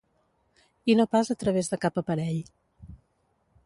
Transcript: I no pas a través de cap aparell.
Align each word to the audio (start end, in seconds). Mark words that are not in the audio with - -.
I 0.93 0.95
no 1.01 1.05
pas 1.13 1.31
a 1.33 1.37
través 1.43 1.71
de 1.75 1.81
cap 1.87 2.03
aparell. 2.05 2.43